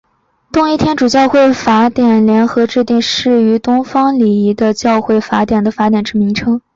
[0.51, 6.59] 东仪天主教会法典联合制定适用于东方礼仪的教会法的法典之名称。